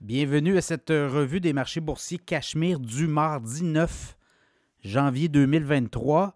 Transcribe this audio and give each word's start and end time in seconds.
Bienvenue 0.00 0.56
à 0.56 0.62
cette 0.62 0.88
revue 0.88 1.40
des 1.40 1.52
marchés 1.52 1.80
boursiers 1.80 2.16
Cachemire 2.16 2.80
du 2.80 3.06
mardi 3.06 3.62
9 3.62 4.16
janvier 4.82 5.28
2023. 5.28 6.34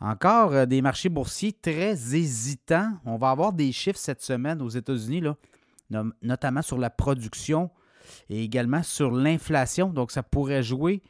Encore 0.00 0.52
euh, 0.52 0.66
des 0.66 0.82
marchés 0.82 1.08
boursiers 1.08 1.54
très 1.54 1.92
hésitants. 1.92 2.92
On 3.06 3.16
va 3.16 3.30
avoir 3.30 3.54
des 3.54 3.72
chiffres 3.72 3.98
cette 3.98 4.20
semaine 4.20 4.60
aux 4.60 4.68
États-Unis, 4.68 5.22
notamment 6.20 6.60
sur 6.60 6.76
la 6.76 6.90
production 6.90 7.70
et 8.28 8.44
également 8.44 8.82
sur 8.82 9.10
l'inflation. 9.10 9.88
Donc, 9.88 10.10
ça 10.10 10.22
pourrait 10.22 10.62
jouer 10.62 11.00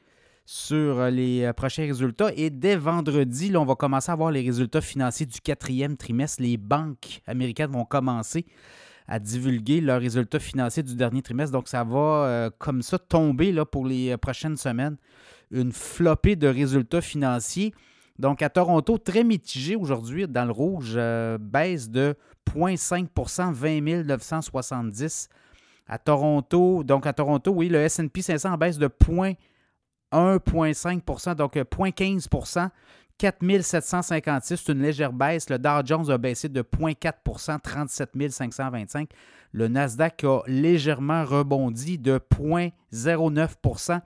sur 0.45 1.01
euh, 1.01 1.11
les 1.11 1.43
euh, 1.43 1.53
prochains 1.53 1.87
résultats. 1.87 2.31
Et 2.37 2.51
dès 2.51 2.77
vendredi, 2.77 3.51
on 3.57 3.65
va 3.65 3.75
commencer 3.75 4.13
à 4.13 4.15
voir 4.15 4.31
les 4.31 4.43
résultats 4.43 4.81
financiers 4.81 5.27
du 5.27 5.41
quatrième 5.41 5.97
trimestre. 5.97 6.41
Les 6.41 6.57
banques 6.57 7.21
américaines 7.27 7.73
vont 7.73 7.85
commencer 7.85 8.47
à 9.09 9.19
divulguer 9.19 9.81
leurs 9.81 10.01
résultats 10.01 10.39
financiers 10.39 10.83
du 10.83 10.95
dernier 10.95 11.23
trimestre. 11.23 11.53
Donc, 11.53 11.69
ça 11.69 11.85
va 11.85 11.99
euh, 11.99 12.51
comme 12.59 12.83
ça 12.83 12.99
tomber 12.99 13.53
là, 13.53 13.65
pour 13.65 13.87
les 13.87 14.11
euh, 14.11 14.17
prochaines 14.17 14.57
semaines. 14.57 14.97
Une 15.51 15.73
flopée 15.73 16.37
de 16.37 16.47
résultats 16.47 17.01
financiers. 17.01 17.75
Donc, 18.19 18.43
à 18.43 18.51
Toronto, 18.51 18.99
très 18.99 19.25
mitigé 19.25 19.77
aujourd'hui 19.77 20.29
dans 20.29 20.45
le 20.45 20.53
rouge, 20.53 20.93
euh, 20.97 21.39
baisse 21.39 21.89
de 21.89 22.15
0,5% 22.55 23.53
20 23.53 24.05
970. 24.05 25.29
À 25.87 25.99
Toronto, 25.99 26.85
donc 26.85 27.07
à 27.07 27.13
Toronto, 27.13 27.51
oui, 27.51 27.69
le 27.69 27.89
SP 27.89 28.21
500 28.21 28.57
baisse 28.59 28.79
de 28.79 28.89
1,5% 30.13 31.35
donc 31.35 31.55
0,15 31.55 32.29
4756, 33.21 34.57
c'est 34.57 34.73
une 34.73 34.81
légère 34.81 35.13
baisse. 35.13 35.51
Le 35.51 35.59
Dow 35.59 35.85
Jones 35.85 36.11
a 36.11 36.17
baissé 36.17 36.49
de 36.49 36.63
0,4% 36.63 37.61
37 37.61 38.31
525. 38.31 39.11
Le 39.53 39.69
Nasdaq 39.69 40.25
a 40.25 40.41
légèrement 40.47 41.27
rebondi 41.27 41.99
de 41.99 42.19
0,09% 42.19 44.01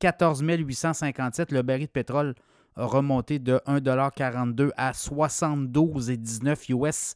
14 0.00 0.42
857. 0.42 1.52
Le 1.52 1.62
baril 1.62 1.86
de 1.86 1.90
pétrole 1.90 2.34
a 2.74 2.86
remonté 2.86 3.38
de 3.38 3.60
1,42 3.68 4.70
à 4.76 4.90
72,19 4.90 6.72
US, 6.72 7.14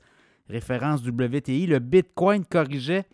référence 0.49 1.01
WTI. 1.05 1.67
Le 1.67 1.81
Bitcoin 1.81 2.45
corrigeait 2.45 3.07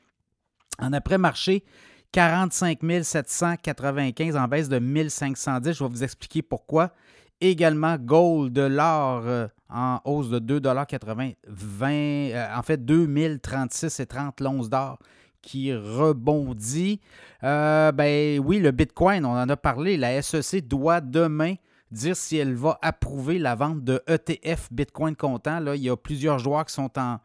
en 0.79 0.93
après-marché 0.93 1.65
45 2.13 2.81
795 3.03 4.37
en 4.37 4.47
baisse 4.47 4.69
de 4.69 4.79
1510. 4.79 5.73
Je 5.73 5.85
vais 5.85 5.89
vous 5.89 6.05
expliquer 6.05 6.43
pourquoi. 6.43 6.93
Également, 7.41 7.97
gold 7.99 8.55
de 8.55 8.63
l'or 8.63 9.23
euh, 9.27 9.47
en 9.69 10.01
hausse 10.07 10.31
de 10.31 10.59
2,80 10.59 11.35
20, 11.47 11.91
euh, 11.91 12.47
en 12.57 12.63
fait 12.63 12.83
2036 12.83 14.01
et 14.01 14.07
30 14.07 14.41
l'once 14.41 14.71
d'or 14.71 14.99
qui 15.43 15.75
rebondit. 15.75 17.01
Euh, 17.45 17.93
ben 17.93 18.41
oui, 18.41 18.59
le 18.59 18.71
Bitcoin, 18.71 19.27
on 19.27 19.33
en 19.37 19.49
a 19.49 19.57
parlé. 19.57 19.99
La 19.99 20.21
SEC 20.23 20.67
doit 20.67 21.03
demain 21.03 21.55
dire 21.91 22.17
si 22.17 22.39
elle 22.39 22.55
va 22.55 22.79
approuver 22.81 23.39
la 23.39 23.55
vente 23.55 23.85
de 23.85 24.03
ETF 24.09 24.69
Bitcoin 24.73 25.15
comptant. 25.15 25.61
Là, 25.61 25.77
il 25.77 25.83
y 25.83 25.91
a 25.91 25.97
plusieurs 25.97 26.39
joueurs 26.39 26.65
qui 26.65 26.73
sont 26.73 26.91
en 26.99 27.21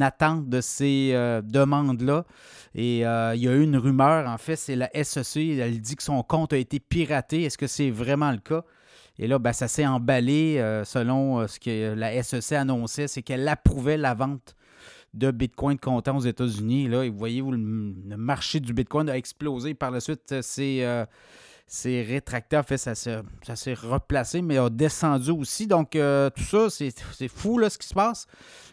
attente 0.00 0.48
de 0.48 0.60
ces 0.60 1.12
demandes-là. 1.44 2.24
Et 2.74 3.00
il 3.00 3.02
y 3.02 3.48
a 3.48 3.52
eu 3.52 3.62
une 3.62 3.76
rumeur, 3.76 4.26
en 4.28 4.38
fait, 4.38 4.56
c'est 4.56 4.74
la 4.74 4.90
SEC. 5.04 5.58
Elle 5.60 5.80
dit 5.80 5.94
que 5.94 6.02
son 6.02 6.22
compte 6.24 6.52
a 6.52 6.56
été 6.56 6.80
piraté. 6.80 7.44
Est-ce 7.44 7.58
que 7.58 7.68
c'est 7.68 7.90
vraiment 7.90 8.32
le 8.32 8.38
cas? 8.38 8.64
Et 9.20 9.26
là, 9.26 9.38
ben, 9.38 9.52
ça 9.52 9.68
s'est 9.68 9.86
emballé 9.86 10.56
euh, 10.58 10.82
selon 10.82 11.40
euh, 11.40 11.46
ce 11.46 11.60
que 11.60 11.92
la 11.92 12.22
SEC 12.22 12.52
annonçait, 12.52 13.06
c'est 13.06 13.20
qu'elle 13.20 13.46
approuvait 13.48 13.98
la 13.98 14.14
vente 14.14 14.56
de 15.12 15.30
Bitcoin 15.30 15.78
comptant 15.78 16.16
aux 16.16 16.22
États-Unis. 16.22 16.88
Là, 16.88 17.04
et 17.04 17.10
vous 17.10 17.18
voyez 17.18 17.42
où 17.42 17.52
le, 17.52 17.58
marché 17.58 18.60
du 18.60 18.72
Bitcoin 18.72 19.10
a 19.10 19.18
explosé. 19.18 19.74
Par 19.74 19.90
la 19.90 20.00
suite, 20.00 20.40
c'est 20.40 20.82
euh, 20.86 21.04
rétracté. 21.84 22.56
En 22.56 22.62
fait, 22.62 22.78
ça, 22.78 22.94
s'est 22.94 23.74
replacé, 23.74 24.40
mais 24.40 24.56
a 24.56 24.70
descendu 24.70 25.32
aussi. 25.32 25.66
Donc, 25.66 25.90
tout 25.90 26.42
ça, 26.42 26.70
c'est 26.70 27.28
fou 27.28 27.58
là, 27.58 27.68
ce 27.68 27.76
qui 27.76 27.88
se 27.88 27.94
passe. 27.94 28.26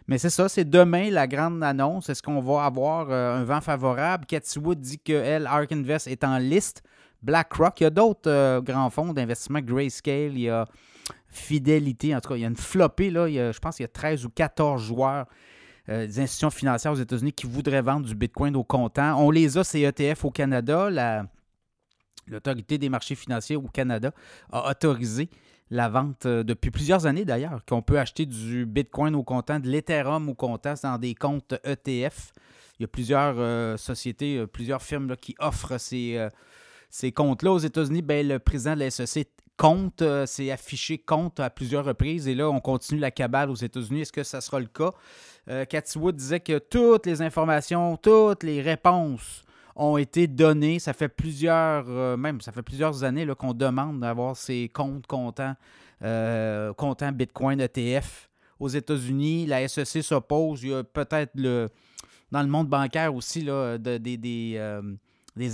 Mais 0.08 0.18
c'est 0.18 0.30
ça, 0.30 0.48
c'est 0.48 0.64
demain 0.64 1.10
la 1.10 1.28
grande 1.28 1.62
annonce. 1.62 2.10
Est-ce 2.10 2.24
qu'on 2.24 2.40
va 2.40 2.64
avoir 2.64 3.12
un 3.12 3.44
vent 3.44 3.60
favorable? 3.60 4.26
Cathy 4.26 4.60
Wood 4.60 4.80
dit 4.80 5.00
qu'elle, 5.00 5.46
Ark 5.46 5.70
Invest, 5.74 6.08
est 6.08 6.24
en 6.24 6.38
liste 6.38 6.84
BlackRock. 7.28 7.82
Il 7.82 7.84
y 7.84 7.88
a 7.88 7.92
d'autres 7.92 8.32
euh, 8.32 8.62
grands 8.62 8.90
fonds 8.90 9.14
d'investissement, 9.14 9.60
Grayscale, 9.60 10.32
il 10.34 10.40
y 10.40 10.50
a 10.50 10.66
Fidelity. 11.28 12.16
En 12.16 12.22
tout 12.22 12.30
cas, 12.30 12.36
il 12.36 12.42
y 12.42 12.46
a 12.46 12.48
une 12.48 12.56
flopée. 12.56 13.12
Je 13.12 13.60
pense 13.60 13.76
qu'il 13.76 13.84
y 13.84 13.86
a 13.86 13.90
13 13.90 14.26
ou 14.26 14.30
14 14.30 14.82
joueurs 14.82 15.28
euh, 15.90 16.08
des 16.08 16.22
institutions 16.22 16.50
financières 16.50 16.94
aux 16.94 16.98
États-Unis 16.98 17.34
qui 17.34 17.46
voudraient 17.46 17.82
vendre 17.82 18.08
du 18.08 18.16
Bitcoin 18.16 18.56
au 18.56 18.64
comptant. 18.64 19.22
On 19.22 19.30
les 19.30 19.58
a, 19.58 19.64
ces 19.64 19.82
ETF 19.82 20.26
au 20.26 20.32
Canada. 20.32 20.90
L'autorité 22.28 22.78
des 22.78 22.90
marchés 22.90 23.16
financiers 23.16 23.56
au 23.56 23.68
Canada 23.68 24.12
a 24.52 24.70
autorisé 24.72 25.30
la 25.70 25.90
vente 25.90 26.26
euh, 26.26 26.44
depuis 26.44 26.72
plusieurs 26.72 27.06
années 27.06 27.26
d'ailleurs, 27.26 27.60
qu'on 27.66 27.82
peut 27.82 28.00
acheter 28.00 28.26
du 28.26 28.66
Bitcoin 28.66 29.16
au 29.16 29.24
comptant, 29.24 29.60
de 29.60 29.68
l'Ethereum 29.68 30.30
au 30.30 30.34
comptant 30.34 30.76
dans 30.82 30.98
des 30.98 31.14
comptes 31.14 31.56
ETF. 31.66 32.32
Il 32.80 32.84
y 32.84 32.86
a 32.86 32.88
plusieurs 32.88 33.80
sociétés, 33.80 34.46
plusieurs 34.46 34.84
firmes 34.84 35.18
qui 35.18 35.36
offrent 35.40 35.80
ces, 35.80 36.30
ces 36.90 37.12
comptes-là 37.12 37.52
aux 37.52 37.60
États-Unis, 37.60 38.02
ben, 38.02 38.28
le 38.28 38.40
président 38.40 38.74
de 38.74 38.80
la 38.80 38.90
SEC 38.90 39.28
compte, 39.58 40.04
euh, 40.04 40.26
c'est 40.26 40.52
affiché 40.52 40.98
compte 40.98 41.40
à 41.40 41.50
plusieurs 41.50 41.84
reprises. 41.84 42.28
Et 42.28 42.36
là, 42.36 42.50
on 42.50 42.60
continue 42.60 43.00
la 43.00 43.12
cabale 43.12 43.50
aux 43.50 43.56
États-Unis. 43.56 44.02
Est-ce 44.02 44.14
que 44.14 44.24
ça 44.24 44.40
sera 44.40 44.60
le 44.60 44.68
cas? 44.68 44.92
Euh, 45.50 45.66
Cathy 45.66 45.98
Wood 45.98 46.16
disait 46.16 46.40
que 46.40 46.60
toutes 46.60 47.06
les 47.06 47.22
informations, 47.22 47.98
toutes 47.98 48.44
les 48.44 48.62
réponses 48.62 49.44
ont 49.76 49.98
été 49.98 50.28
données. 50.28 50.80
Ça 50.80 50.94
fait 50.94 51.10
plusieurs, 51.10 51.86
euh, 51.88 52.16
même 52.16 52.40
ça 52.42 52.52
fait 52.52 52.62
plusieurs 52.62 53.04
années 53.04 53.28
qu'on 53.38 53.54
demande 53.54 54.00
d'avoir 54.00 54.38
ces 54.38 54.70
comptes 54.70 55.08
comptants, 55.08 55.56
comptants 56.78 57.12
Bitcoin 57.12 57.60
ETF 57.60 58.30
aux 58.60 58.70
États-Unis. 58.70 59.48
La 59.48 59.68
SEC 59.68 60.04
s'oppose. 60.04 60.64
Il 60.64 60.70
y 60.70 60.74
a 60.74 60.84
peut-être 60.84 61.32
le 61.36 61.70
dans 62.30 62.42
le 62.42 62.50
monde 62.50 62.68
bancaire 62.68 63.16
aussi 63.16 63.42
là, 63.42 63.78
des, 63.78 64.00
des 64.00 64.60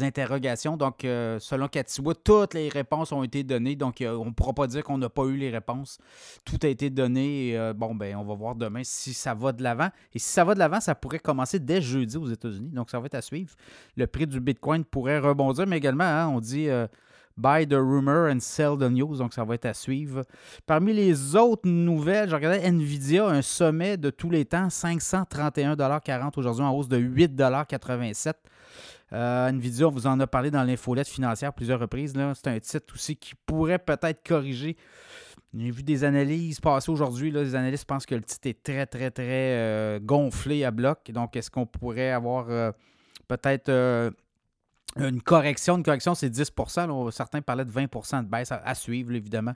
interrogations. 0.03 0.77
Donc, 0.77 1.05
euh, 1.05 1.39
selon 1.39 1.67
Katiwa, 1.67 2.13
toutes 2.15 2.53
les 2.53 2.69
réponses 2.69 3.11
ont 3.11 3.23
été 3.23 3.43
données. 3.43 3.75
Donc, 3.75 4.01
euh, 4.01 4.15
on 4.15 4.25
ne 4.25 4.31
pourra 4.31 4.53
pas 4.53 4.67
dire 4.67 4.83
qu'on 4.83 4.97
n'a 4.97 5.09
pas 5.09 5.23
eu 5.25 5.35
les 5.35 5.49
réponses. 5.49 5.97
Tout 6.45 6.59
a 6.63 6.67
été 6.67 6.89
donné. 6.89 7.57
Euh, 7.57 7.73
bon, 7.73 7.95
ben, 7.95 8.15
on 8.15 8.23
va 8.23 8.33
voir 8.33 8.55
demain 8.55 8.81
si 8.83 9.13
ça 9.13 9.33
va 9.33 9.51
de 9.51 9.63
l'avant. 9.63 9.89
Et 10.13 10.19
si 10.19 10.29
ça 10.29 10.43
va 10.43 10.53
de 10.53 10.59
l'avant, 10.59 10.79
ça 10.79 10.95
pourrait 10.95 11.19
commencer 11.19 11.59
dès 11.59 11.81
jeudi 11.81 12.17
aux 12.17 12.27
États-Unis. 12.27 12.71
Donc, 12.71 12.89
ça 12.89 12.99
va 12.99 13.05
être 13.05 13.15
à 13.15 13.21
suivre. 13.21 13.53
Le 13.95 14.07
prix 14.07 14.27
du 14.27 14.39
Bitcoin 14.39 14.85
pourrait 14.85 15.19
rebondir, 15.19 15.67
mais 15.67 15.77
également, 15.77 16.03
hein, 16.03 16.27
on 16.27 16.39
dit 16.39 16.69
buy 17.37 17.65
the 17.65 17.75
rumor 17.75 18.29
and 18.29 18.39
sell 18.39 18.77
the 18.77 18.89
news. 18.89 19.17
Donc, 19.17 19.33
ça 19.33 19.43
va 19.43 19.55
être 19.55 19.65
à 19.65 19.73
suivre. 19.73 20.23
Parmi 20.65 20.93
les 20.93 21.35
autres 21.35 21.67
nouvelles, 21.67 22.29
je 22.29 22.35
regardais 22.35 22.69
Nvidia, 22.69 23.27
un 23.27 23.41
sommet 23.41 23.97
de 23.97 24.09
tous 24.09 24.29
les 24.29 24.45
temps, 24.45 24.67
531,40 24.67 26.37
aujourd'hui 26.37 26.63
en 26.63 26.73
hausse 26.73 26.87
de 26.87 26.97
8,87 26.97 28.33
euh, 29.11 29.49
Nvidia, 29.49 29.87
on 29.87 29.91
vous 29.91 30.07
en 30.07 30.19
a 30.19 30.27
parlé 30.27 30.49
dans 30.49 30.63
l'infolette 30.63 31.07
financière 31.07 31.53
plusieurs 31.53 31.79
reprises. 31.79 32.13
C'est 32.35 32.47
un 32.47 32.59
titre 32.59 32.93
aussi 32.95 33.15
qui 33.15 33.33
pourrait 33.45 33.79
peut-être 33.79 34.25
corriger. 34.25 34.77
J'ai 35.55 35.69
vu 35.69 35.83
des 35.83 36.03
analyses 36.03 36.59
passer 36.59 36.89
aujourd'hui. 36.89 37.29
Les 37.29 37.53
analystes 37.53 37.85
pensent 37.85 38.07
que 38.07 38.15
le 38.15 38.23
titre 38.23 38.47
est 38.47 38.63
très, 38.63 38.85
très, 38.87 39.11
très 39.11 39.57
euh, 39.57 39.99
gonflé 39.99 40.63
à 40.63 40.71
bloc. 40.71 41.11
Donc, 41.11 41.35
est-ce 41.35 41.51
qu'on 41.51 41.67
pourrait 41.67 42.09
avoir 42.09 42.49
euh, 42.49 42.71
peut-être 43.27 43.69
une 44.97 45.21
correction, 45.21 45.77
une 45.77 45.83
correction, 45.83 46.13
c'est 46.13 46.29
10% 46.29 47.11
Certains 47.11 47.41
parlaient 47.41 47.65
de 47.65 47.71
20% 47.71 48.23
de 48.23 48.29
baisse 48.29 48.51
à, 48.51 48.75
suivre, 48.75 49.13
évidemment. 49.13 49.53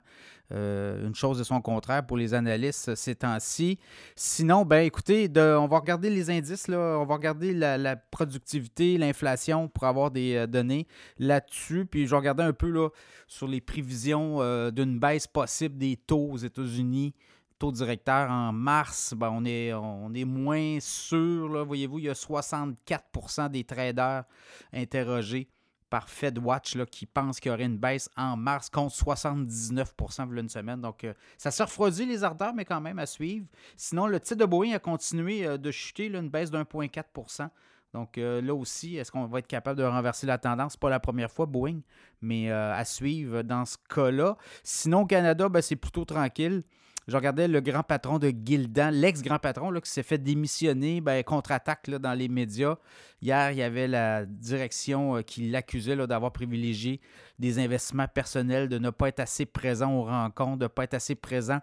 Euh, 0.50 1.06
une 1.06 1.14
chose 1.14 1.38
de 1.38 1.44
son 1.44 1.60
contraire 1.60 2.06
pour 2.06 2.16
les 2.16 2.32
analystes 2.32 2.94
ces 2.94 3.14
temps-ci. 3.14 3.78
Sinon, 4.16 4.64
ben 4.64 4.84
écoutez, 4.84 5.30
on 5.36 5.66
va 5.66 5.78
regarder 5.78 6.08
les 6.08 6.30
indices, 6.30 6.68
là, 6.68 6.98
on 6.98 7.04
va 7.04 7.16
regarder 7.16 7.52
la, 7.52 7.96
productivité, 7.96 8.96
l'inflation 8.96 9.68
pour 9.68 9.84
avoir 9.84 10.10
des 10.10 10.34
euh, 10.34 10.46
données 10.46 10.86
là-dessus. 11.18 11.84
Puis 11.84 12.06
je 12.06 12.10
vais 12.10 12.16
regarder 12.16 12.42
un 12.42 12.54
peu 12.54 12.70
là, 12.70 12.88
sur 13.26 13.46
les 13.46 13.60
prévisions 13.60 14.40
euh, 14.40 14.70
d'une 14.70 14.98
baisse 14.98 15.26
possible 15.26 15.76
des 15.76 15.96
taux 15.96 16.30
aux 16.30 16.38
États-Unis 16.38 17.14
taux 17.58 17.72
directeur 17.72 18.30
en 18.30 18.52
mars, 18.52 19.14
ben, 19.14 19.30
on, 19.32 19.44
est, 19.44 19.72
on 19.72 20.12
est 20.14 20.24
moins 20.24 20.78
sûr. 20.80 21.64
Voyez-vous, 21.64 21.98
il 21.98 22.04
y 22.06 22.08
a 22.08 22.14
64% 22.14 23.50
des 23.50 23.64
traders 23.64 24.24
interrogés 24.72 25.48
par 25.88 26.08
FedWatch 26.08 26.76
là, 26.76 26.86
qui 26.86 27.06
pensent 27.06 27.40
qu'il 27.40 27.50
y 27.50 27.54
aurait 27.54 27.64
une 27.64 27.78
baisse 27.78 28.10
en 28.16 28.36
mars 28.36 28.68
contre 28.68 28.94
79% 28.94 29.96
pour 29.96 30.32
une 30.34 30.48
semaine. 30.48 30.80
Donc, 30.80 31.04
euh, 31.04 31.14
ça 31.36 31.50
se 31.50 31.62
refroidit 31.62 32.06
les 32.06 32.24
ardeurs, 32.24 32.54
mais 32.54 32.64
quand 32.64 32.80
même 32.80 32.98
à 32.98 33.06
suivre. 33.06 33.46
Sinon, 33.76 34.06
le 34.06 34.20
titre 34.20 34.40
de 34.40 34.44
Boeing 34.44 34.74
a 34.74 34.78
continué 34.78 35.46
euh, 35.46 35.56
de 35.56 35.70
chuter, 35.70 36.06
une 36.06 36.28
baisse 36.28 36.50
d'1,4 36.50 37.50
donc 37.94 38.18
euh, 38.18 38.42
là 38.42 38.54
aussi, 38.54 38.96
est-ce 38.98 39.10
qu'on 39.10 39.24
va 39.24 39.38
être 39.38 39.46
capable 39.46 39.78
de 39.78 39.84
renverser 39.84 40.26
la 40.26 40.36
tendance? 40.36 40.76
Pas 40.76 40.90
la 40.90 41.00
première 41.00 41.30
fois, 41.30 41.46
Boeing, 41.46 41.80
mais 42.20 42.50
à 42.50 42.84
suivre 42.84 43.40
dans 43.40 43.64
ce 43.64 43.78
cas-là. 43.88 44.36
Sinon, 44.62 45.00
au 45.00 45.06
Canada, 45.06 45.48
ben, 45.48 45.62
c'est 45.62 45.74
plutôt 45.74 46.04
tranquille. 46.04 46.64
Je 47.08 47.16
regardais 47.16 47.48
le 47.48 47.62
grand 47.62 47.82
patron 47.82 48.18
de 48.18 48.30
Gildan, 48.30 48.90
l'ex-grand 48.90 49.38
patron 49.38 49.70
là, 49.70 49.80
qui 49.80 49.90
s'est 49.90 50.02
fait 50.02 50.18
démissionner, 50.18 51.00
ben, 51.00 51.24
contre-attaque 51.24 51.88
dans 51.88 52.12
les 52.12 52.28
médias. 52.28 52.76
Hier, 53.22 53.50
il 53.50 53.56
y 53.56 53.62
avait 53.62 53.88
la 53.88 54.26
direction 54.26 55.16
euh, 55.16 55.22
qui 55.22 55.48
l'accusait 55.48 55.96
d'avoir 56.06 56.32
privilégié 56.32 57.00
des 57.38 57.58
investissements 57.60 58.08
personnels, 58.08 58.68
de 58.68 58.78
ne 58.78 58.90
pas 58.90 59.08
être 59.08 59.20
assez 59.20 59.46
présent 59.46 59.90
aux 59.94 60.04
rencontres, 60.04 60.58
de 60.58 60.64
ne 60.64 60.68
pas 60.68 60.84
être 60.84 60.92
assez 60.92 61.14
présent 61.14 61.60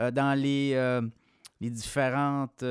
euh, 0.00 0.10
dans 0.10 0.38
les, 0.38 0.72
euh, 0.74 1.00
les 1.64 1.70
différentes 1.70 2.64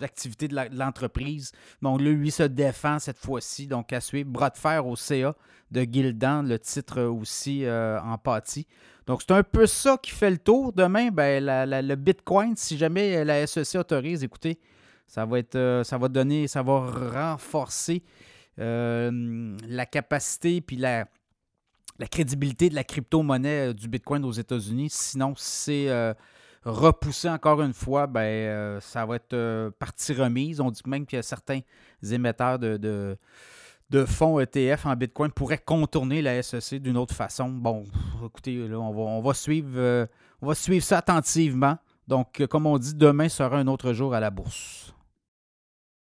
activités 0.00 0.48
de 0.48 0.56
l'entreprise. 0.72 1.52
Donc, 1.82 2.00
lui 2.00 2.30
se 2.30 2.42
défend 2.42 2.98
cette 2.98 3.18
fois-ci. 3.18 3.66
Donc, 3.66 3.92
à 3.92 4.00
suivre, 4.00 4.30
bras 4.30 4.50
de 4.50 4.56
fer 4.56 4.86
au 4.86 4.96
CA 4.96 5.34
de 5.70 5.82
Gildan, 5.82 6.42
le 6.42 6.58
titre 6.58 7.02
aussi 7.02 7.64
en 7.68 8.18
pâtit. 8.18 8.66
Donc, 9.06 9.22
c'est 9.22 9.34
un 9.34 9.42
peu 9.42 9.66
ça 9.66 9.98
qui 10.02 10.10
fait 10.10 10.30
le 10.30 10.38
tour. 10.38 10.72
Demain, 10.72 11.10
ben, 11.10 11.44
le 11.44 11.94
Bitcoin, 11.94 12.56
si 12.56 12.76
jamais 12.76 13.24
la 13.24 13.46
SEC 13.46 13.80
autorise, 13.80 14.22
écoutez, 14.24 14.58
ça 15.06 15.24
va 15.24 15.38
être 15.38 15.54
euh, 15.54 15.84
ça 15.84 15.98
va 15.98 16.08
donner, 16.08 16.48
ça 16.48 16.62
va 16.62 16.80
renforcer 16.80 18.02
euh, 18.58 19.56
la 19.68 19.86
capacité 19.86 20.60
puis 20.60 20.76
la, 20.76 21.06
la 21.98 22.06
crédibilité 22.06 22.68
de 22.68 22.74
la 22.74 22.84
crypto-monnaie 22.84 23.68
euh, 23.68 23.72
du 23.72 23.88
Bitcoin 23.88 24.24
aux 24.24 24.32
États-Unis. 24.32 24.88
Sinon, 24.90 25.34
si 25.36 25.86
c'est 25.86 26.14
repoussé 26.66 27.28
encore 27.28 27.62
une 27.62 27.72
fois, 27.72 28.06
ben, 28.06 28.80
ça 28.80 29.06
va 29.06 29.16
être 29.16 29.70
partie 29.78 30.12
remise. 30.12 30.60
On 30.60 30.70
dit 30.70 30.82
même 30.86 31.06
a 31.12 31.22
certains 31.22 31.60
émetteurs 32.02 32.58
de 33.90 34.04
fonds 34.04 34.40
ETF 34.40 34.86
en 34.86 34.96
Bitcoin 34.96 35.30
pourrait 35.30 35.62
contourner 35.64 36.22
la 36.22 36.42
SEC 36.42 36.80
d'une 36.82 36.96
autre 36.96 37.14
façon. 37.14 37.48
Bon, 37.48 37.84
écoutez, 38.24 38.56
là, 38.56 38.76
euh, 38.76 40.06
on 40.40 40.46
va 40.46 40.54
suivre 40.54 40.84
ça 40.84 40.98
attentivement. 40.98 41.78
Donc, 42.08 42.44
comme 42.48 42.66
on 42.66 42.78
dit, 42.78 42.94
demain 42.94 43.28
sera 43.28 43.56
un 43.56 43.66
autre 43.66 43.92
jour 43.92 44.14
à 44.14 44.20
la 44.20 44.30
bourse. 44.30 44.95